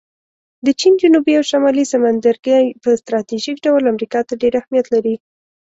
[0.65, 5.15] د چین جنوبي او شمالي سمندرګی په سټراټیژیک ډول امریکا ته ډېر اهمیت لري